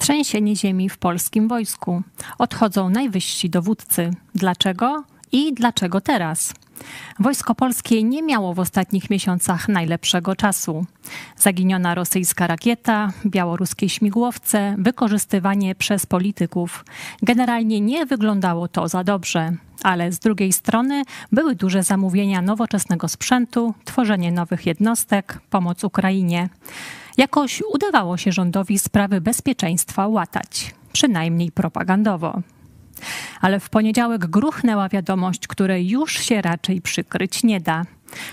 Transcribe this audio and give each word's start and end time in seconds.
Trzęsienie 0.00 0.56
ziemi 0.56 0.88
w 0.88 0.98
polskim 0.98 1.48
wojsku. 1.48 2.02
Odchodzą 2.38 2.90
najwyżsi 2.90 3.50
dowódcy. 3.50 4.10
Dlaczego 4.34 5.04
i 5.32 5.54
dlaczego 5.54 6.00
teraz? 6.00 6.54
Wojsko 7.18 7.54
polskie 7.54 8.02
nie 8.02 8.22
miało 8.22 8.54
w 8.54 8.58
ostatnich 8.58 9.10
miesiącach 9.10 9.68
najlepszego 9.68 10.36
czasu. 10.36 10.86
Zaginiona 11.36 11.94
rosyjska 11.94 12.46
rakieta, 12.46 13.12
białoruskie 13.26 13.88
śmigłowce, 13.88 14.74
wykorzystywanie 14.78 15.74
przez 15.74 16.06
polityków. 16.06 16.84
Generalnie 17.22 17.80
nie 17.80 18.06
wyglądało 18.06 18.68
to 18.68 18.88
za 18.88 19.04
dobrze, 19.04 19.52
ale 19.82 20.12
z 20.12 20.18
drugiej 20.18 20.52
strony 20.52 21.02
były 21.32 21.54
duże 21.54 21.82
zamówienia 21.82 22.42
nowoczesnego 22.42 23.08
sprzętu, 23.08 23.74
tworzenie 23.84 24.32
nowych 24.32 24.66
jednostek, 24.66 25.40
pomoc 25.50 25.84
Ukrainie. 25.84 26.48
Jakoś 27.16 27.62
udawało 27.74 28.16
się 28.16 28.32
rządowi 28.32 28.78
sprawy 28.78 29.20
bezpieczeństwa 29.20 30.06
łatać, 30.06 30.74
przynajmniej 30.92 31.52
propagandowo. 31.52 32.42
Ale 33.40 33.60
w 33.60 33.70
poniedziałek 33.70 34.26
gruchnęła 34.26 34.88
wiadomość, 34.88 35.46
której 35.46 35.88
już 35.88 36.12
się 36.12 36.42
raczej 36.42 36.80
przykryć 36.80 37.42
nie 37.42 37.60
da. 37.60 37.84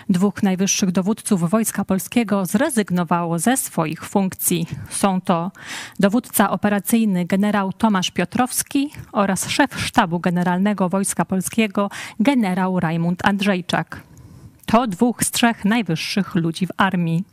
Dwóch 0.09 0.43
najwyższych 0.43 0.91
dowódców 0.91 1.49
Wojska 1.49 1.85
Polskiego 1.85 2.45
zrezygnowało 2.45 3.39
ze 3.39 3.57
swoich 3.57 4.05
funkcji. 4.05 4.67
Są 4.89 5.21
to 5.21 5.51
dowódca 5.99 6.49
operacyjny 6.49 7.25
generał 7.25 7.73
Tomasz 7.73 8.11
Piotrowski 8.11 8.89
oraz 9.11 9.49
szef 9.49 9.79
sztabu 9.79 10.19
generalnego 10.19 10.89
Wojska 10.89 11.25
Polskiego 11.25 11.89
generał 12.19 12.79
Rajmund 12.79 13.25
Andrzejczak. 13.25 14.03
To 14.65 14.87
dwóch 14.87 15.23
z 15.23 15.31
trzech 15.31 15.65
najwyższych 15.65 16.35
ludzi 16.35 16.67
w 16.67 16.71
armii. 16.77 17.23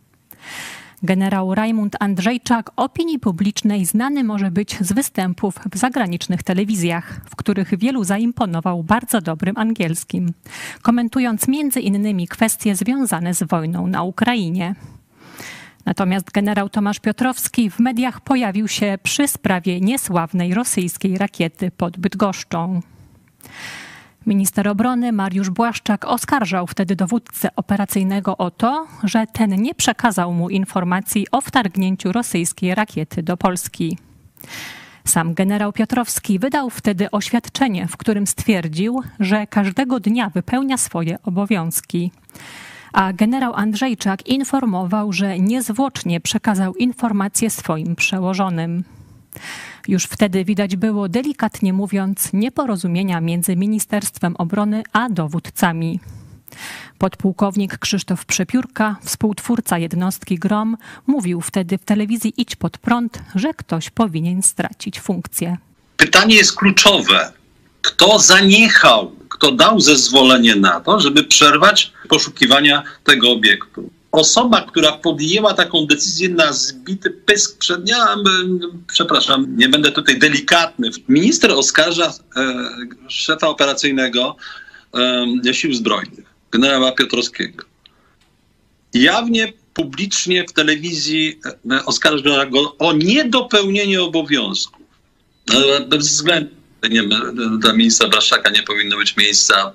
Generał 1.05 1.55
Rajmund 1.55 1.97
Andrzejczak 2.01 2.71
opinii 2.77 3.19
publicznej 3.19 3.85
znany 3.85 4.25
może 4.25 4.51
być 4.51 4.77
z 4.81 4.93
występów 4.93 5.55
w 5.73 5.79
zagranicznych 5.79 6.43
telewizjach, 6.43 7.21
w 7.31 7.37
których 7.37 7.79
wielu 7.79 8.05
zaimponował 8.05 8.83
bardzo 8.83 9.21
dobrym 9.21 9.59
angielskim, 9.59 10.33
komentując 10.83 11.49
między 11.49 11.81
innymi 11.81 12.29
kwestie 12.29 12.77
związane 12.77 13.35
z 13.35 13.43
wojną 13.43 13.87
na 13.87 14.03
Ukrainie. 14.03 14.75
Natomiast 15.87 16.31
generał 16.31 16.69
Tomasz 16.69 17.01
Piotrowski 17.01 17.71
w 17.71 17.79
mediach 17.79 18.21
pojawił 18.21 18.69
się 18.69 18.99
przy 19.03 19.29
sprawie 19.29 19.81
niesławnej 19.81 20.55
rosyjskiej 20.55 21.19
rakiety 21.19 21.71
pod 21.71 21.99
Bydgoszczą. 21.99 22.81
Minister 24.27 24.69
obrony 24.69 25.13
Mariusz 25.13 25.51
Błaszczak 25.51 26.05
oskarżał 26.05 26.67
wtedy 26.67 26.97
dowódcę 26.97 27.49
operacyjnego 27.57 28.37
o 28.37 28.51
to, 28.51 28.87
że 29.03 29.27
ten 29.33 29.63
nie 29.63 29.75
przekazał 29.75 30.33
mu 30.33 30.51
informacji 30.51 31.27
o 31.33 31.41
wtargnięciu 31.41 32.13
rosyjskiej 32.13 32.75
rakiety 32.75 33.23
do 33.23 33.37
Polski. 33.37 33.99
Sam 35.05 35.35
generał 35.35 35.73
Piotrowski 35.73 36.39
wydał 36.39 36.71
wtedy 36.71 37.11
oświadczenie, 37.11 37.87
w 37.89 37.97
którym 37.97 38.27
stwierdził, 38.27 39.03
że 39.21 39.47
każdego 39.47 40.01
dnia 40.01 40.31
wypełnia 40.31 40.77
swoje 40.77 41.19
obowiązki. 41.23 42.11
A 42.93 43.13
generał 43.13 43.55
Andrzejczak 43.55 44.29
informował, 44.29 45.13
że 45.13 45.39
niezwłocznie 45.39 46.21
przekazał 46.21 46.75
informacje 46.75 47.51
swoim 47.51 47.97
przełożonym. 47.97 48.85
Już 49.89 50.05
wtedy 50.05 50.45
widać 50.45 50.77
było, 50.77 51.09
delikatnie 51.09 51.73
mówiąc, 51.73 52.33
nieporozumienia 52.33 53.21
między 53.21 53.57
Ministerstwem 53.57 54.37
Obrony 54.37 54.83
a 54.93 55.09
dowódcami. 55.09 56.01
Podpułkownik 56.99 57.79
Krzysztof 57.79 58.25
Przepiórka, 58.25 58.97
współtwórca 59.03 59.79
jednostki 59.79 60.39
GROM, 60.39 60.77
mówił 61.07 61.41
wtedy 61.41 61.79
w 61.79 61.85
telewizji 61.85 62.33
Idź 62.37 62.57
pod 62.57 62.79
prąd, 62.79 63.23
że 63.35 63.55
ktoś 63.55 63.91
powinien 63.91 64.43
stracić 64.43 65.01
funkcję. 65.01 65.57
Pytanie 65.97 66.35
jest 66.35 66.57
kluczowe. 66.57 67.33
Kto 67.83 68.19
zaniechał, 68.19 69.13
kto 69.29 69.53
dał 69.53 69.81
zezwolenie 69.81 70.57
na 70.57 70.81
to, 70.81 71.01
żeby 71.01 71.25
przerwać 71.25 71.93
poszukiwania 72.09 72.83
tego 73.05 73.33
obiektu? 73.33 73.91
Osoba, 74.15 74.61
która 74.63 74.93
podjęła 74.93 75.55
taką 75.55 75.87
decyzję 75.87 76.29
na 76.29 76.53
zbity 76.53 77.11
pysk 77.11 77.59
przed, 77.59 77.89
ja, 77.89 78.17
przepraszam, 78.87 79.57
nie 79.57 79.69
będę 79.69 79.93
tutaj 79.93 80.19
delikatny. 80.19 80.91
Minister 81.09 81.53
oskarża 81.53 82.13
e, 82.37 82.69
szefa 83.09 83.49
operacyjnego 83.49 84.37
e, 85.47 85.55
sił 85.55 85.75
zbrojnych, 85.75 86.25
generała 86.51 86.93
Piotrowskiego. 86.93 87.65
Jawnie, 88.95 89.53
publicznie 89.75 90.45
w 90.49 90.53
telewizji 90.53 91.41
e, 91.71 91.85
oskarża 91.85 92.47
go 92.47 92.77
o 92.79 92.93
niedopełnienie 92.93 94.03
obowiązków. 94.03 94.83
E, 95.53 95.81
bez 95.81 96.09
względu 96.09 96.51
nie, 96.91 97.03
dla 97.59 97.73
ministra 97.73 98.09
Blaszczaka 98.09 98.51
nie 98.51 98.63
powinno 98.63 98.97
być 98.97 99.17
miejsca 99.17 99.55
e, 99.55 99.73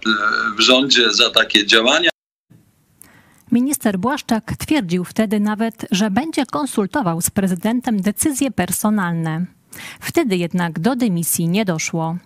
w 0.57 0.59
rządzie 0.61 1.13
za 1.13 1.29
takie 1.29 1.65
działania. 1.65 2.09
Minister 3.51 3.99
Błaszczak 3.99 4.57
twierdził 4.57 5.03
wtedy 5.03 5.39
nawet, 5.39 5.85
że 5.91 6.11
będzie 6.11 6.45
konsultował 6.45 7.21
z 7.21 7.29
prezydentem 7.29 8.01
decyzje 8.01 8.51
personalne. 8.51 9.45
Wtedy 9.99 10.37
jednak 10.37 10.79
do 10.79 10.95
dymisji 10.95 11.47
nie 11.47 11.65
doszło. 11.65 12.17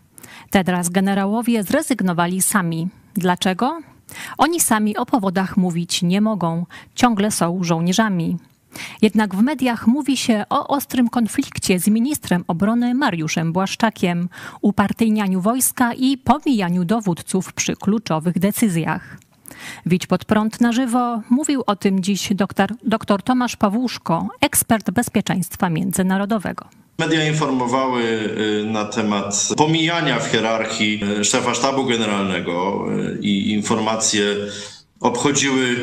Teraz 0.50 0.89
generałowie 0.89 1.63
zrezygnowali 1.63 2.41
sami. 2.41 2.88
Dlaczego? 3.13 3.79
Oni 4.38 4.59
sami 4.59 4.97
o 4.97 5.06
powodach 5.06 5.57
mówić 5.57 6.01
nie 6.01 6.22
mogą, 6.22 6.66
ciągle 6.95 7.31
są 7.31 7.63
żołnierzami. 7.63 8.38
Jednak 9.01 9.35
w 9.35 9.41
mediach 9.41 9.88
mówi 9.88 10.17
się 10.17 10.45
o 10.50 10.67
ostrym 10.67 11.09
konflikcie 11.09 11.79
z 11.79 11.88
ministrem 11.88 12.44
obrony 12.47 12.94
Mariuszem 12.94 13.53
Błaszczakiem, 13.53 14.29
upartyjnianiu 14.61 15.41
wojska 15.41 15.94
i 15.94 16.17
pomijaniu 16.17 16.85
dowódców 16.85 17.53
przy 17.53 17.75
kluczowych 17.75 18.40
decyzjach. 18.40 19.17
Widź 19.86 20.08
pod 20.08 20.25
prąd 20.25 20.62
na 20.62 20.72
żywo. 20.72 21.22
Mówił 21.30 21.64
o 21.68 21.75
tym 21.75 22.03
dziś 22.03 22.30
doktor, 22.34 22.69
doktor 22.84 23.24
Tomasz 23.24 23.56
Pawłuszko, 23.56 24.28
ekspert 24.41 24.91
bezpieczeństwa 24.91 25.69
międzynarodowego. 25.69 26.66
Media 27.00 27.28
informowały 27.28 28.03
y, 28.03 28.66
na 28.66 28.86
temat 28.86 29.50
pomijania 29.58 30.19
w 30.19 30.28
hierarchii 30.28 31.02
y, 31.19 31.25
szefa 31.25 31.53
sztabu 31.53 31.86
generalnego 31.86 32.86
y, 33.00 33.19
i 33.22 33.52
informacje 33.52 34.24
obchodziły 35.00 35.75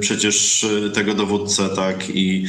przecież 0.00 0.66
tego 0.94 1.14
dowódcę, 1.14 1.68
tak, 1.68 2.10
i 2.10 2.44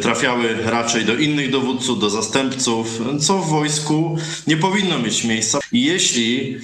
trafiały 0.00 0.56
raczej 0.64 1.04
do 1.04 1.14
innych 1.14 1.50
dowódców, 1.50 2.00
do 2.00 2.10
zastępców, 2.10 3.00
co 3.20 3.38
w 3.38 3.48
wojsku 3.48 4.16
nie 4.46 4.56
powinno 4.56 4.98
mieć 4.98 5.24
miejsca. 5.24 5.58
Jeśli 5.72 6.58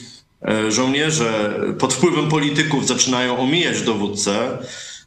żołnierze 0.69 1.61
pod 1.79 1.95
wpływem 1.95 2.29
polityków 2.29 2.87
zaczynają 2.87 3.39
omijać 3.39 3.83
dowódcę, 3.83 4.59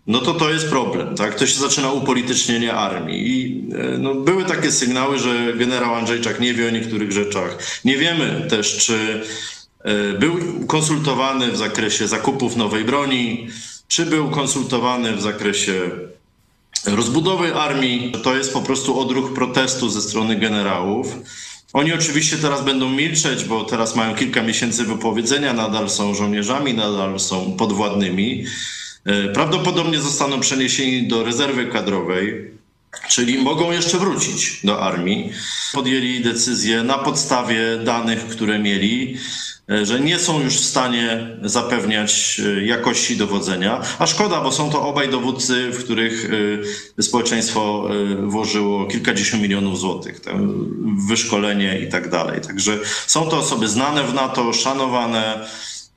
no 0.08 0.20
to 0.20 0.34
to 0.34 0.50
jest 0.50 0.70
problem, 0.70 1.16
tak? 1.16 1.36
To 1.36 1.48
się 1.48 1.60
zaczyna 1.60 1.92
upolitycznienie 1.92 2.74
armii. 2.74 3.28
I 3.28 3.64
e, 3.76 3.98
no, 3.98 4.16
były 4.16 4.46
takie 4.46 4.72
sygnały, 4.72 5.20
że 5.20 5.54
generał 5.54 5.96
Andrzejczak 5.96 6.40
nie 6.40 6.54
wie 6.54 6.68
o 6.68 6.72
niektórych 6.72 7.12
rzeczach. 7.12 7.58
Nie 7.86 7.98
wiemy 7.98 8.48
też, 8.50 8.78
czy 8.78 9.24
e, 9.84 10.14
był 10.14 10.40
konsultowany 10.68 11.52
w 11.52 11.58
zakresie 11.58 12.08
zakupów 12.08 12.56
nowej 12.56 12.86
broni, 12.86 13.48
czy 13.88 14.06
był 14.06 14.30
konsultowany 14.30 15.16
w 15.16 15.22
zakresie 15.22 15.90
rozbudowy 16.86 17.56
armii. 17.56 18.12
To 18.24 18.36
jest 18.36 18.54
po 18.54 18.62
prostu 18.62 19.00
odruch 19.00 19.34
protestu 19.34 19.90
ze 19.90 20.02
strony 20.02 20.36
generałów. 20.36 21.08
Oni 21.74 21.94
oczywiście 21.94 22.38
teraz 22.38 22.64
będą 22.66 22.90
milczeć, 22.90 23.44
bo 23.44 23.64
teraz 23.64 23.96
mają 23.96 24.16
kilka 24.16 24.44
miesięcy 24.44 24.84
wypowiedzenia, 24.84 25.54
nadal 25.54 25.90
są 25.90 26.16
żołnierzami, 26.16 26.74
nadal 26.74 27.20
są 27.20 27.58
podwładnymi. 27.58 28.46
E, 29.06 29.30
prawdopodobnie 29.30 30.00
zostaną 30.00 30.40
przeniesieni 30.40 31.08
do 31.08 31.24
rezerwy 31.24 31.66
kadrowej, 31.66 32.52
czyli 33.10 33.38
mogą 33.38 33.72
jeszcze 33.72 33.98
wrócić 33.98 34.60
do 34.64 34.82
armii. 34.82 35.32
Podjęli 35.74 36.22
decyzję 36.22 36.84
na 36.84 36.98
podstawie 36.98 37.78
danych, 37.86 38.28
które 38.28 38.60
mieli. 38.60 39.18
E, 39.70 39.86
że 39.86 40.00
nie 40.00 40.20
są 40.20 40.42
już 40.42 40.58
w 40.58 40.66
stanie 40.66 41.38
zapewniać 41.42 42.42
e, 42.46 42.66
jakości 42.66 43.18
dowodzenia. 43.18 43.82
A 44.00 44.08
szkoda, 44.08 44.42
bo 44.42 44.52
są 44.52 44.70
to 44.70 44.88
obaj 44.88 45.10
dowódcy, 45.10 45.72
w 45.72 45.84
których 45.84 46.30
e, 46.98 47.04
społeczeństwo 47.04 47.90
włożyło 48.24 48.86
kilkadziesiąt 48.86 49.44
milionów 49.44 49.80
złotych 49.80 50.22
wyszkolenie 51.08 51.80
i 51.80 51.90
tak 51.90 52.10
dalej. 52.10 52.42
Także 52.42 52.78
są 53.08 53.30
to 53.30 53.38
osoby 53.38 53.68
znane 53.68 54.04
w 54.04 54.14
NATO, 54.14 54.54
szanowane 54.54 55.48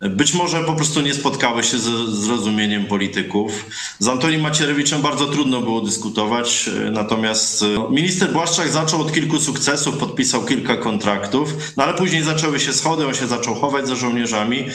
być 0.01 0.35
może 0.35 0.65
po 0.65 0.73
prostu 0.73 1.01
nie 1.01 1.15
spotkały 1.15 1.65
się 1.65 1.79
ze 1.79 2.07
zrozumieniem 2.07 2.87
polityków. 2.87 3.67
Z 3.99 4.09
Antonim 4.09 4.41
Macierewiczem 4.41 5.03
bardzo 5.03 5.27
trudno 5.27 5.61
było 5.61 5.81
dyskutować, 5.81 6.71
natomiast 6.93 7.63
e, 7.63 7.67
minister 7.91 8.33
Błaszczak 8.33 8.69
zaczął 8.69 9.01
od 9.01 9.13
kilku 9.13 9.41
sukcesów, 9.41 9.97
podpisał 9.99 10.45
kilka 10.45 10.77
kontraktów, 10.77 11.55
no 11.77 11.85
ale 11.85 11.95
później 11.95 12.23
zaczęły 12.23 12.61
się 12.61 12.73
schody, 12.73 13.07
on 13.07 13.15
się 13.15 13.27
zaczął 13.27 13.55
chować 13.55 13.89
za 13.89 13.97
żołnierzami 13.97 14.67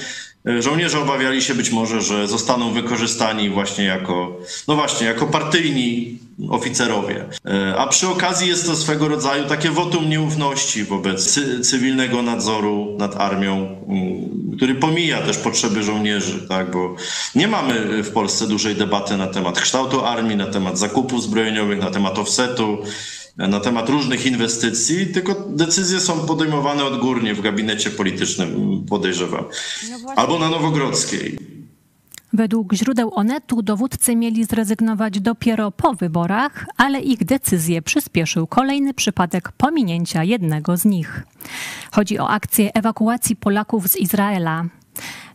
Żołnierze 0.60 1.00
obawiali 1.00 1.42
się 1.42 1.56
być 1.56 1.72
może, 1.72 2.02
że 2.02 2.28
zostaną 2.28 2.72
wykorzystani 2.72 3.50
właśnie 3.50 3.84
jako, 3.84 4.38
no 4.68 4.76
właśnie, 4.76 5.08
jako 5.08 5.28
partyjni 5.28 6.20
oficerowie. 6.50 7.26
E, 7.46 7.76
a 7.78 7.88
przy 7.88 8.08
okazji 8.08 8.48
jest 8.48 8.66
to 8.66 8.76
swego 8.76 9.08
rodzaju 9.08 9.44
takie 9.44 9.70
wotum 9.70 10.10
nieufności 10.10 10.84
wobec 10.84 11.40
cywilnego 11.62 12.22
nadzoru 12.22 12.96
nad 13.00 13.16
armią, 13.16 13.56
mm, 13.88 14.58
który 14.58 14.76
pomija 14.76 15.22
też 15.22 15.38
potrzeby 15.38 15.84
żołnierzy, 15.84 16.48
tak? 16.50 16.72
bo 16.72 16.96
nie 17.36 17.48
mamy 17.48 18.04
w 18.04 18.12
Polsce 18.12 18.48
dużej 18.48 18.76
debaty 18.76 19.18
na 19.18 19.28
temat 19.28 19.60
kształtu 19.60 20.06
armii, 20.06 20.36
na 20.36 20.48
temat 20.48 20.80
zakupów 20.80 21.24
zbrojeniowych, 21.24 21.80
na 21.80 21.92
temat 21.92 22.20
offsetu 22.20 22.78
na 23.38 23.60
temat 23.60 23.90
różnych 23.90 24.26
inwestycji, 24.26 25.08
tylko 25.08 25.36
decyzje 25.50 26.00
są 26.00 26.26
podejmowane 26.26 26.86
odgórnie 26.86 27.34
w 27.36 27.42
gabinecie 27.42 27.90
politycznym, 27.90 28.84
podejrzewam, 28.90 29.46
no 29.92 30.14
albo 30.16 30.40
na 30.40 30.50
Nowogrodzkiej. 30.50 31.56
Według 32.34 32.74
źródeł 32.74 33.12
Onetu 33.14 33.62
dowódcy 33.62 34.16
mieli 34.16 34.46
zrezygnować 34.46 35.20
dopiero 35.20 35.72
po 35.72 35.94
wyborach, 35.94 36.66
ale 36.78 37.02
ich 37.02 37.26
decyzję 37.26 37.82
przyspieszył 37.82 38.48
kolejny 38.48 38.94
przypadek 38.94 39.52
pominięcia 39.52 40.24
jednego 40.24 40.78
z 40.78 40.86
nich. 40.86 41.24
Chodzi 41.92 42.20
o 42.20 42.30
akcję 42.30 42.74
ewakuacji 42.74 43.36
Polaków 43.36 43.88
z 43.88 43.96
Izraela. 43.96 44.66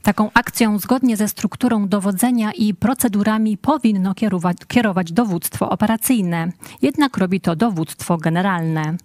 Taką 0.03 0.31
akcją 0.35 0.79
zgodnie 0.79 1.17
ze 1.17 1.29
strukturą 1.29 1.89
dowodzenia 1.89 2.53
i 2.53 2.75
procedurami 2.75 3.59
powinno 3.59 4.15
kierować, 4.15 4.57
kierować 4.69 5.13
dowództwo 5.13 5.71
operacyjne, 5.71 6.53
jednak 6.83 7.17
robi 7.17 7.41
to 7.41 7.57
dowództwo 7.57 8.17
generalne. 8.17 8.97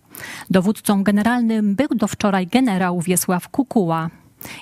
Dowódcą 0.49 1.03
generalnym 1.03 1.75
był 1.75 1.87
do 1.87 2.07
wczoraj 2.07 2.47
generał 2.47 3.01
Wiesław 3.01 3.49
Kukuła. 3.49 4.09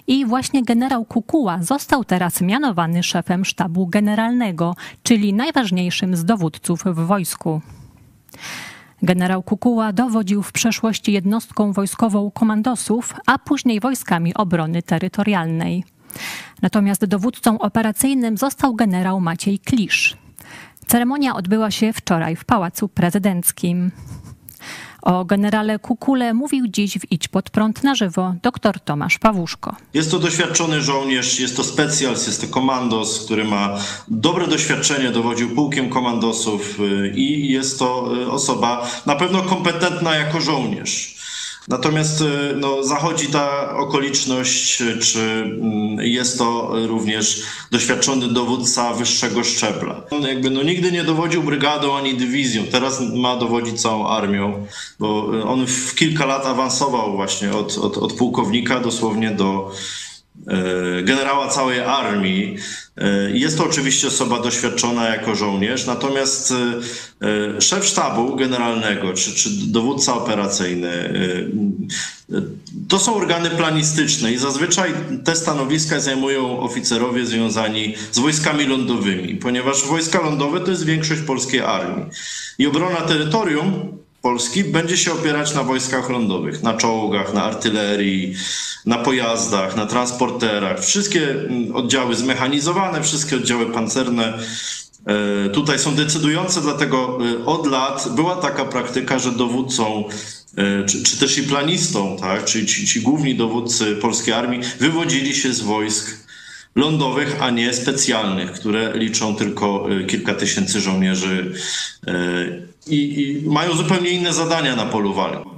I 0.07 0.25
właśnie 0.25 0.63
generał 0.63 1.05
Kukuła 1.05 1.63
został 1.63 2.03
teraz 2.03 2.41
mianowany 2.41 3.03
szefem 3.03 3.45
sztabu 3.45 3.87
generalnego, 3.87 4.75
czyli 5.03 5.33
najważniejszym 5.33 6.15
z 6.15 6.25
dowódców 6.25 6.83
w 6.85 7.05
wojsku. 7.05 7.61
Generał 9.01 9.43
Kukuła 9.43 9.93
dowodził 9.93 10.43
w 10.43 10.51
przeszłości 10.51 11.13
jednostką 11.13 11.73
wojskową 11.73 12.31
komandosów, 12.31 13.13
a 13.25 13.39
później 13.39 13.79
wojskami 13.79 14.33
obrony 14.33 14.83
terytorialnej. 14.83 15.83
Natomiast 16.61 17.05
dowódcą 17.05 17.59
operacyjnym 17.59 18.37
został 18.37 18.75
generał 18.75 19.21
Maciej 19.21 19.59
Klisz. 19.59 20.17
Ceremonia 20.87 21.35
odbyła 21.35 21.71
się 21.71 21.93
wczoraj 21.93 22.35
w 22.35 22.45
Pałacu 22.45 22.89
Prezydenckim. 22.89 23.91
O 25.03 25.25
generale 25.25 25.79
Kukule 25.79 26.33
mówił 26.33 26.67
dziś 26.67 26.99
w 26.99 27.11
Idź 27.11 27.27
pod 27.27 27.49
prąd 27.49 27.83
na 27.83 27.95
żywo 27.95 28.35
dr 28.41 28.79
Tomasz 28.79 29.17
Pawłuszko. 29.17 29.75
Jest 29.93 30.11
to 30.11 30.19
doświadczony 30.19 30.81
żołnierz, 30.81 31.39
jest 31.39 31.57
to 31.57 31.63
specjalist, 31.63 32.27
jest 32.27 32.41
to 32.41 32.47
komandos, 32.47 33.25
który 33.25 33.43
ma 33.43 33.77
dobre 34.07 34.47
doświadczenie, 34.47 35.11
dowodził 35.11 35.55
pułkiem 35.55 35.89
komandosów 35.89 36.79
y, 36.79 37.13
i 37.15 37.51
jest 37.51 37.79
to 37.79 38.09
y, 38.17 38.31
osoba 38.31 38.87
na 39.05 39.15
pewno 39.15 39.41
kompetentna 39.41 40.15
jako 40.15 40.41
żołnierz. 40.41 41.12
Natomiast 41.67 42.21
y, 42.21 42.25
no, 42.55 42.83
zachodzi 42.83 43.27
ta 43.27 43.77
okoliczność, 43.77 44.81
y, 44.81 44.97
czy 44.97 45.19
mm, 45.19 45.99
jest 45.99 46.37
to 46.37 46.71
również 46.87 47.41
doświadczony 47.71 48.27
dowódca 48.27 48.93
wyższego 48.93 49.43
szczebla. 49.43 50.01
On 50.11 50.21
jakby 50.21 50.49
no, 50.49 50.63
nigdy 50.63 50.91
nie 50.91 51.03
dowodził 51.03 51.43
brygadą 51.43 51.97
ani 51.97 52.13
dywizją, 52.13 52.63
teraz 52.71 53.01
ma 53.15 53.35
dowodzić 53.37 53.81
całą 53.81 54.07
armią, 54.07 54.67
bo 54.99 55.35
y, 55.35 55.43
on 55.43 55.67
w 55.67 55.95
kilka 55.95 56.25
lat 56.25 56.45
awansował 56.45 57.15
właśnie 57.15 57.51
od, 57.51 57.77
od, 57.77 57.97
od 57.97 58.13
pułkownika 58.13 58.79
dosłownie 58.79 59.31
do 59.31 59.71
generała 61.03 61.47
całej 61.47 61.79
armii. 61.79 62.57
E, 62.97 63.31
jest 63.31 63.57
to 63.57 63.65
oczywiście 63.65 64.07
osoba 64.07 64.39
doświadczona 64.39 65.09
jako 65.09 65.35
żołnierz, 65.35 65.85
natomiast 65.85 66.51
e, 66.51 66.55
e, 67.57 67.61
szef 67.61 67.85
sztabu 67.85 68.35
generalnego 68.35 69.13
czy, 69.13 69.35
czy 69.35 69.49
dowódca 69.49 70.13
operacyjny 70.15 71.13
to 72.89 72.99
są 72.99 73.15
organy 73.15 73.49
planistyczne 73.49 74.33
i 74.33 74.37
zazwyczaj 74.37 74.93
te 75.23 75.35
stanowiska 75.35 75.99
zajmują 75.99 76.59
oficerowie 76.59 77.25
związani 77.25 77.95
z 78.11 78.19
wojskami 78.19 78.65
lądowymi, 78.65 79.35
ponieważ 79.35 79.83
wojska 79.83 80.21
lądowe 80.21 80.59
to 80.59 80.71
jest 80.71 80.85
większość 80.85 81.21
polskiej 81.21 81.61
armii. 81.61 82.05
I 82.57 82.67
obrona 82.67 83.01
terytorium 83.01 83.97
Polski 84.23 84.63
będzie 84.63 84.97
się 84.97 85.13
opierać 85.13 85.53
na 85.53 85.63
wojskach 85.63 86.09
lądowych, 86.09 86.63
na 86.63 86.73
czołgach, 86.73 87.33
na 87.33 87.43
artylerii, 87.43 88.35
na 88.85 88.97
pojazdach, 88.97 89.75
na 89.75 89.85
transporterach. 89.85 90.79
Wszystkie 90.79 91.31
mm, 91.31 91.75
oddziały 91.75 92.15
zmechanizowane, 92.15 93.03
wszystkie 93.03 93.35
oddziały 93.35 93.65
pancerne 93.65 94.39
e, 95.05 95.49
tutaj 95.49 95.79
są 95.79 95.95
decydujące, 95.95 96.61
dlatego 96.61 97.19
e, 97.41 97.45
od 97.45 97.67
lat 97.67 98.07
była 98.15 98.35
taka 98.35 98.65
praktyka, 98.65 99.19
że 99.19 99.31
dowódcą 99.31 100.03
e, 100.57 100.85
czy, 100.85 101.03
czy 101.03 101.19
też 101.19 101.37
i 101.37 101.43
planistą, 101.43 102.17
tak, 102.19 102.45
czyli 102.45 102.65
ci, 102.65 102.87
ci 102.87 103.01
główni 103.01 103.35
dowódcy 103.35 103.95
polskiej 103.95 104.33
armii 104.33 104.59
wywodzili 104.79 105.35
się 105.35 105.53
z 105.53 105.61
wojsk 105.61 106.22
lądowych, 106.75 107.37
a 107.41 107.49
nie 107.49 107.73
specjalnych, 107.73 108.51
które 108.51 108.97
liczą 108.97 109.35
tylko 109.35 109.85
kilka 110.07 110.33
tysięcy 110.33 110.81
żołnierzy 110.81 111.53
i, 112.87 113.21
i 113.21 113.49
mają 113.49 113.73
zupełnie 113.73 114.09
inne 114.09 114.33
zadania 114.33 114.75
na 114.75 114.85
polu 114.85 115.13
walki. 115.13 115.49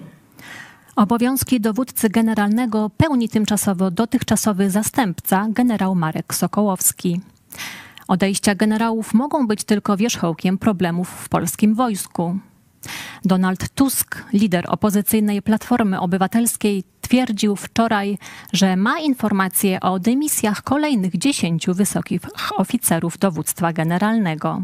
Obowiązki 0.95 1.61
dowódcy 1.61 2.09
generalnego 2.09 2.91
pełni 2.97 3.29
tymczasowo 3.29 3.91
dotychczasowy 3.91 4.69
zastępca 4.69 5.47
generał 5.49 5.95
Marek 5.95 6.35
Sokołowski. 6.35 7.21
Odejścia 8.07 8.55
generałów 8.55 9.13
mogą 9.13 9.47
być 9.47 9.63
tylko 9.63 9.97
wierzchołkiem 9.97 10.57
problemów 10.57 11.09
w 11.09 11.29
polskim 11.29 11.75
wojsku. 11.75 12.37
Donald 13.25 13.69
Tusk, 13.69 14.23
lider 14.33 14.65
opozycyjnej 14.67 15.41
Platformy 15.41 15.99
Obywatelskiej, 15.99 16.83
twierdził 17.07 17.55
wczoraj, 17.55 18.17
że 18.53 18.75
ma 18.75 18.99
informacje 18.99 19.79
o 19.79 19.99
dymisjach 19.99 20.63
kolejnych 20.63 21.17
dziesięciu 21.17 21.73
wysokich 21.73 22.21
oficerów 22.57 23.17
dowództwa 23.17 23.73
generalnego. 23.73 24.63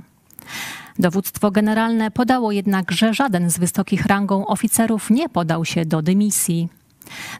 Dowództwo 0.99 1.51
generalne 1.51 2.11
podało 2.11 2.51
jednak, 2.51 2.91
że 2.91 3.13
żaden 3.13 3.49
z 3.49 3.59
wysokich 3.59 4.05
rangą 4.05 4.45
oficerów 4.45 5.09
nie 5.09 5.29
podał 5.29 5.65
się 5.65 5.85
do 5.85 6.01
dymisji. 6.01 6.69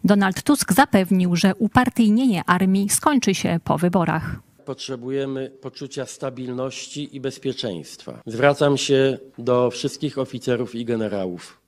Donald 0.03 0.44
Tusk 0.44 0.74
zapewnił, 0.74 1.36
że 1.36 1.56
upartyjnienie 1.56 2.44
armii 2.45 2.89
skończy 2.89 3.36
się 3.36 3.59
po 3.63 3.77
wyborach. 3.77 4.39
Potrzebujemy 4.65 5.51
poczucia 5.62 6.06
stabilności 6.06 7.16
i 7.16 7.19
bezpieczeństwa. 7.19 8.21
Zwracam 8.26 8.78
się 8.78 9.18
do 9.37 9.71
wszystkich 9.71 10.18
oficerów 10.18 10.76
i 10.76 10.85
generałów 10.85 11.61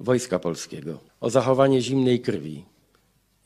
Wojska 0.00 0.38
Polskiego 0.38 0.98
o 1.20 1.30
zachowanie 1.30 1.82
zimnej 1.82 2.20
krwi 2.20 2.64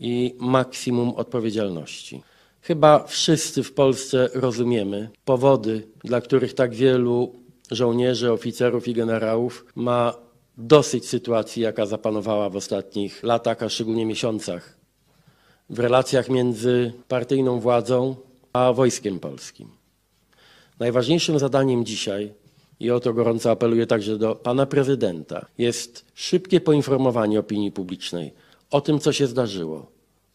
i 0.01 0.35
maksimum 0.39 1.11
odpowiedzialności. 1.11 2.23
Chyba 2.61 3.05
wszyscy 3.07 3.63
w 3.63 3.73
Polsce 3.73 4.29
rozumiemy 4.35 5.11
powody, 5.25 5.89
dla 6.05 6.21
których 6.21 6.55
tak 6.55 6.75
wielu 6.75 7.33
żołnierzy, 7.71 8.33
oficerów 8.33 8.89
i 8.89 8.95
generałów 8.95 9.67
ma 9.75 10.15
dosyć 10.59 11.09
sytuacji, 11.09 11.63
jaka 11.63 11.87
zapanowała 11.87 12.51
w 12.51 12.57
ostatnich 12.57 13.23
latach, 13.23 13.63
a 13.63 13.69
szczególnie 13.69 14.07
miesiącach 14.07 14.77
w 15.71 15.79
relacjach 15.79 16.29
między 16.29 16.93
partyjną 17.09 17.61
władzą 17.61 18.17
a 18.53 18.73
wojskiem 18.73 19.21
polskim. 19.21 19.69
Najważniejszym 20.79 21.39
zadaniem 21.39 21.85
dzisiaj, 21.85 22.33
i 22.83 22.91
o 22.91 23.01
to 23.01 23.15
gorąco 23.15 23.51
apeluję 23.51 23.87
także 23.87 24.19
do 24.19 24.35
pana 24.35 24.67
prezydenta, 24.67 25.47
jest 25.59 26.05
szybkie 26.15 26.61
poinformowanie 26.61 27.41
opinii 27.41 27.73
publicznej 27.73 28.33
o 28.71 28.81
tym, 28.81 28.99
co 28.99 29.13
się 29.13 29.27
zdarzyło, 29.27 29.87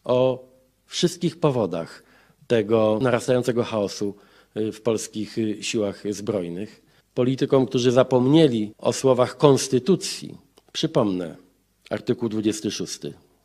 o 0.04 0.44
wszystkich 0.86 1.40
powodach 1.40 2.02
tego 2.46 2.98
narastającego 3.02 3.64
chaosu 3.64 4.14
w 4.54 4.80
polskich 4.80 5.36
siłach 5.60 6.02
zbrojnych 6.10 6.82
politykom, 7.14 7.66
którzy 7.66 7.90
zapomnieli 7.92 8.72
o 8.78 8.92
słowach 8.92 9.36
Konstytucji, 9.36 10.34
przypomnę 10.72 11.36
artykuł 11.90 12.28
26. 12.28 12.98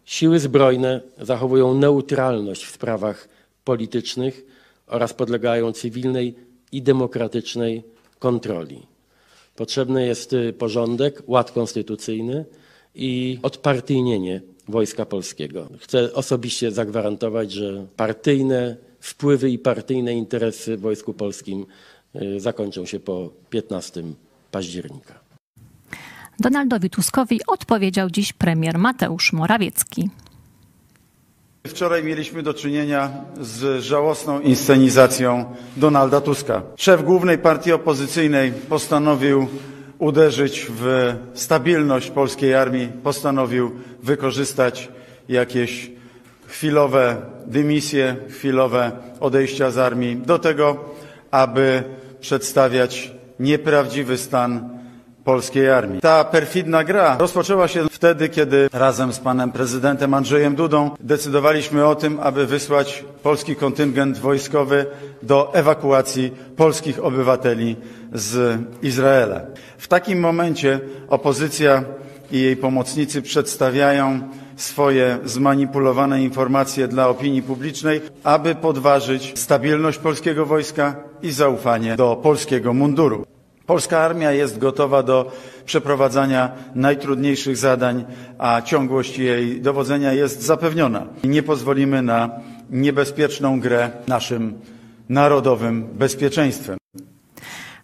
Siły 0.06 0.40
zbrojne 0.40 1.02
zachowują 1.22 1.74
neutralność 1.74 2.66
w 2.66 2.72
sprawach 2.72 3.30
politycznych 3.64 4.46
oraz 4.88 5.14
podlegają 5.14 5.72
cywilnej 5.72 6.36
i 6.72 6.82
demokratycznej 6.82 7.84
kontroli. 8.20 8.93
Potrzebny 9.56 10.08
jest 10.08 10.34
y, 10.34 10.54
porządek, 10.54 11.24
ład 11.28 11.52
konstytucyjny 11.52 12.46
i 12.96 13.40
odpartyjnienie 13.44 14.42
Wojska 14.68 15.06
Polskiego. 15.06 15.70
Chcę 15.80 16.14
osobiście 16.14 16.72
zagwarantować, 16.72 17.52
że 17.52 17.88
partyjne 17.96 18.78
wpływy 19.00 19.50
i 19.50 19.60
partyjne 19.60 20.14
interesy 20.14 20.78
w 20.78 20.82
Wojsku 20.82 21.14
Polskim 21.14 21.66
Y, 22.16 22.40
zakończą 22.40 22.86
się 22.86 23.00
po 23.00 23.30
15 23.50 24.04
października. 24.52 25.20
Donaldowi 26.40 26.90
Tuskowi 26.90 27.40
odpowiedział 27.48 28.10
dziś 28.10 28.34
premier 28.34 28.78
Mateusz 28.78 29.34
Morawiecki. 29.34 30.10
Wczoraj 31.68 32.04
mieliśmy 32.04 32.44
do 32.44 32.54
czynienia 32.54 33.12
z 33.42 33.84
żałosną 33.84 34.40
inscenizacją 34.40 35.56
Donalda 35.78 36.22
Tuska. 36.22 36.62
Szef 36.76 37.04
głównej 37.04 37.38
partii 37.38 37.72
opozycyjnej 37.72 38.52
postanowił 38.52 39.48
uderzyć 40.00 40.68
w 40.70 41.14
stabilność 41.34 42.12
polskiej 42.12 42.56
armii, 42.56 42.88
postanowił 43.04 43.72
wykorzystać 44.04 44.90
jakieś 45.30 45.92
chwilowe 46.48 47.16
dymisje, 47.46 48.16
chwilowe 48.30 48.92
odejścia 49.20 49.72
z 49.72 49.78
armii 49.78 50.16
do 50.16 50.40
tego, 50.40 50.86
aby 51.32 51.84
przedstawiać 52.22 53.12
nieprawdziwy 53.40 54.18
stan 54.18 54.70
polskiej 55.24 55.70
armii. 55.70 56.02
Ta 56.02 56.24
perfidna 56.24 56.84
gra 56.84 57.18
rozpoczęła 57.20 57.68
się 57.68 57.86
wtedy, 57.92 58.30
kiedy 58.30 58.70
razem 58.74 59.14
z 59.14 59.20
panem 59.20 59.52
prezydentem 59.52 60.14
Andrzejem 60.14 60.56
Dudą 60.56 60.92
decydowaliśmy 61.00 61.86
o 61.86 61.96
tym, 61.96 62.20
aby 62.20 62.46
wysłać 62.46 63.04
polski 63.24 63.56
kontyngent 63.56 64.18
wojskowy 64.18 64.86
do 65.24 65.54
ewakuacji 65.54 66.32
polskich 66.56 67.04
obywateli 67.06 67.76
z 68.14 68.60
Izraela. 68.82 69.42
W 69.78 69.88
takim 69.88 70.20
momencie 70.20 70.80
opozycja 71.10 71.84
i 72.32 72.42
jej 72.42 72.58
pomocnicy 72.58 73.22
przedstawiają 73.22 74.20
swoje 74.56 75.18
zmanipulowane 75.26 76.24
informacje 76.24 76.88
dla 76.88 77.08
opinii 77.08 77.42
publicznej, 77.42 78.02
aby 78.24 78.56
podważyć 78.56 79.40
stabilność 79.40 79.98
polskiego 79.98 80.46
wojska 80.46 80.96
i 81.22 81.32
zaufanie 81.32 81.96
do 81.96 82.16
polskiego 82.16 82.74
munduru. 82.74 83.26
Polska 83.66 84.00
armia 84.00 84.32
jest 84.32 84.58
gotowa 84.58 85.04
do 85.04 85.32
przeprowadzania 85.66 86.52
najtrudniejszych 86.76 87.58
zadań, 87.58 88.06
a 88.38 88.62
ciągłość 88.62 89.18
jej 89.18 89.62
dowodzenia 89.62 90.14
jest 90.14 90.42
zapewniona. 90.42 91.08
Nie 91.24 91.44
pozwolimy 91.44 92.02
na 92.02 92.30
niebezpieczną 92.70 93.60
grę 93.60 93.92
naszym 94.08 94.54
narodowym 95.10 95.88
bezpieczeństwem. 95.94 96.78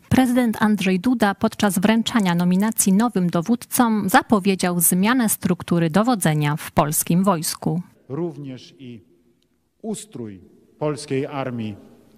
Prezydent 0.10 0.58
Andrzej 0.62 1.00
Duda 1.00 1.36
podczas 1.36 1.80
wręczania 1.80 2.36
nominacji 2.36 2.94
nowym 2.94 3.30
dowódcom 3.30 4.10
zapowiedział 4.10 4.80
zmianę 4.80 5.30
struktury 5.30 5.90
dowodzenia 5.90 6.56
w 6.56 6.72
polskim 6.72 7.24
wojsku. 7.24 7.82
Również 8.10 8.76
i 8.80 9.02
ustrój 9.82 10.42
polskiej 10.80 11.26
armii, 11.26 11.76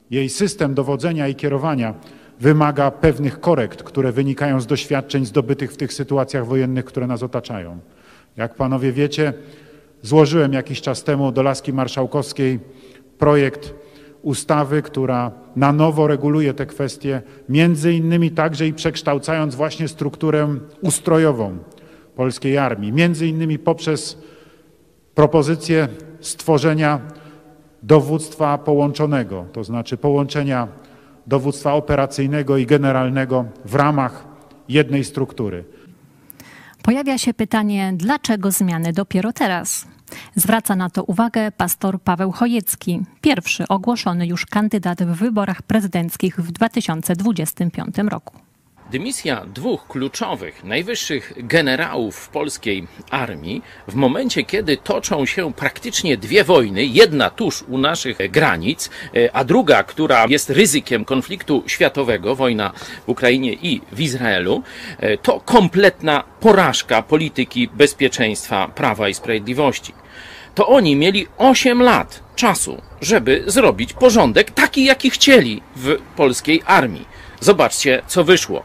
jej 0.09 0.29
system 0.29 0.73
dowodzenia 0.73 1.27
i 1.27 1.35
kierowania 1.35 1.93
wymaga 2.41 2.91
pewnych 2.91 3.39
korekt, 3.39 3.83
które 3.83 4.11
wynikają 4.11 4.61
z 4.61 4.67
doświadczeń 4.67 5.25
zdobytych 5.25 5.71
w 5.71 5.77
tych 5.77 5.93
sytuacjach 5.93 6.45
wojennych, 6.45 6.85
które 6.85 7.07
nas 7.07 7.23
otaczają. 7.23 7.79
Jak 8.37 8.55
panowie 8.55 8.91
wiecie, 8.91 9.33
złożyłem 10.01 10.53
jakiś 10.53 10.81
czas 10.81 11.03
temu 11.03 11.31
do 11.31 11.43
Laski 11.43 11.73
Marszałkowskiej 11.73 12.59
projekt 13.17 13.73
ustawy, 14.21 14.81
która 14.81 15.31
na 15.55 15.73
nowo 15.73 16.07
reguluje 16.07 16.53
te 16.53 16.65
kwestie, 16.65 17.21
między 17.49 17.93
innymi 17.93 18.31
także 18.31 18.67
i 18.67 18.73
przekształcając 18.73 19.55
właśnie 19.55 19.87
strukturę 19.87 20.55
ustrojową 20.81 21.57
polskiej 22.15 22.57
armii, 22.57 22.91
między 22.93 23.27
innymi 23.27 23.59
poprzez 23.59 24.17
propozycję 25.15 25.87
stworzenia 26.19 26.99
dowództwa 27.83 28.57
połączonego, 28.57 29.45
to 29.53 29.63
znaczy 29.63 29.97
połączenia 29.97 30.67
dowództwa 31.27 31.73
operacyjnego 31.73 32.57
i 32.57 32.65
generalnego 32.65 33.45
w 33.65 33.75
ramach 33.75 34.25
jednej 34.69 35.03
struktury. 35.03 35.63
Pojawia 36.83 37.17
się 37.17 37.33
pytanie, 37.33 37.93
dlaczego 37.95 38.51
zmiany 38.51 38.93
dopiero 38.93 39.33
teraz? 39.33 39.87
Zwraca 40.35 40.75
na 40.75 40.89
to 40.89 41.03
uwagę 41.03 41.51
pastor 41.51 42.01
Paweł 42.01 42.31
Chojecki, 42.31 43.01
pierwszy 43.21 43.67
ogłoszony 43.67 44.27
już 44.27 44.45
kandydat 44.45 45.03
w 45.03 45.15
wyborach 45.15 45.61
prezydenckich 45.61 46.35
w 46.35 46.51
2025 46.51 47.97
roku. 47.97 48.50
Dymisja 48.91 49.45
dwóch 49.45 49.87
kluczowych, 49.87 50.63
najwyższych 50.63 51.33
generałów 51.37 52.15
w 52.15 52.29
polskiej 52.29 52.87
armii, 53.09 53.61
w 53.87 53.95
momencie 53.95 54.43
kiedy 54.43 54.77
toczą 54.77 55.25
się 55.25 55.53
praktycznie 55.53 56.17
dwie 56.17 56.43
wojny, 56.43 56.85
jedna 56.85 57.29
tuż 57.29 57.63
u 57.67 57.77
naszych 57.77 58.17
granic, 58.31 58.89
e, 59.15 59.35
a 59.35 59.43
druga, 59.43 59.83
która 59.83 60.25
jest 60.29 60.49
ryzykiem 60.49 61.05
konfliktu 61.05 61.63
światowego, 61.67 62.35
wojna 62.35 62.71
w 63.05 63.09
Ukrainie 63.09 63.53
i 63.53 63.81
w 63.91 64.01
Izraelu, 64.01 64.63
e, 64.99 65.17
to 65.17 65.39
kompletna 65.39 66.23
porażka 66.39 67.01
polityki 67.01 67.67
bezpieczeństwa, 67.67 68.67
prawa 68.67 69.09
i 69.09 69.13
sprawiedliwości. 69.13 69.93
To 70.55 70.67
oni 70.67 70.95
mieli 70.95 71.27
8 71.37 71.81
lat 71.81 72.23
czasu, 72.35 72.81
żeby 73.01 73.43
zrobić 73.47 73.93
porządek 73.93 74.51
taki, 74.51 74.85
jaki 74.85 75.09
chcieli 75.09 75.61
w 75.75 75.97
polskiej 76.15 76.61
armii. 76.65 77.20
Zobaczcie, 77.41 78.01
co 78.07 78.23
wyszło. 78.23 78.63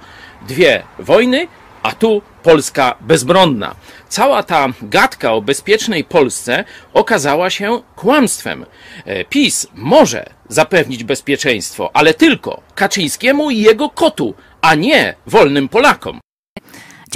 Dwie 0.49 0.83
wojny, 0.99 1.49
a 1.83 1.93
tu 1.93 2.23
Polska 2.43 2.97
bezbronna. 3.01 3.75
Cała 4.09 4.43
ta 4.43 4.69
gadka 4.83 5.33
o 5.33 5.43
bezpiecznej 5.43 6.05
Polsce 6.05 6.65
okazała 6.93 7.51
się 7.51 7.83
kłamstwem. 7.97 8.67
E, 9.05 9.25
PiS 9.25 9.67
może 9.75 10.31
zapewnić 10.49 11.05
bezpieczeństwo, 11.05 11.91
ale 11.95 12.15
tylko 12.15 12.61
Kaczyńskiemu 12.75 13.51
i 13.51 13.61
jego 13.61 13.91
kotu, 13.91 14.35
a 14.61 14.75
nie 14.75 15.15
wolnym 15.27 15.69
Polakom. 15.69 16.21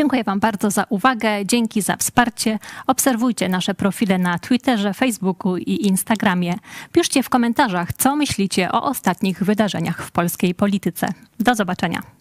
Dziękuję 0.01 0.25
Wam 0.25 0.41
bardzo 0.41 0.71
za 0.71 0.85
uwagę, 0.89 1.47
dzięki 1.47 1.83
za 1.83 1.97
wsparcie. 1.97 2.59
Obserwujcie 2.87 3.49
nasze 3.49 3.75
profile 3.75 4.19
na 4.19 4.39
Twitterze, 4.39 4.95
Facebooku 4.95 5.57
i 5.57 5.87
Instagramie. 5.87 6.55
Piszcie 6.93 7.23
w 7.23 7.29
komentarzach, 7.29 7.93
co 7.93 8.17
myślicie 8.17 8.73
o 8.73 8.83
ostatnich 8.83 9.43
wydarzeniach 9.43 10.03
w 10.03 10.11
polskiej 10.11 10.55
polityce. 10.55 11.09
Do 11.41 11.55
zobaczenia. 11.55 12.20